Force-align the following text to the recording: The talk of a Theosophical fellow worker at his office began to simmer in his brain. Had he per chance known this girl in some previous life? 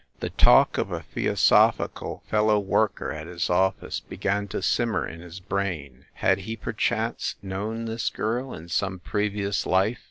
The 0.19 0.31
talk 0.31 0.79
of 0.79 0.91
a 0.91 1.03
Theosophical 1.03 2.23
fellow 2.27 2.57
worker 2.57 3.11
at 3.11 3.27
his 3.27 3.51
office 3.51 3.99
began 3.99 4.47
to 4.47 4.63
simmer 4.63 5.07
in 5.07 5.19
his 5.19 5.39
brain. 5.39 6.05
Had 6.13 6.39
he 6.39 6.55
per 6.55 6.73
chance 6.73 7.35
known 7.43 7.85
this 7.85 8.09
girl 8.09 8.51
in 8.51 8.67
some 8.67 8.97
previous 8.97 9.67
life? 9.67 9.99